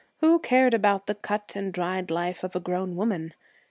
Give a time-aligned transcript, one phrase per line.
[0.17, 3.35] Who cared about the cut and dried life of a grown woman?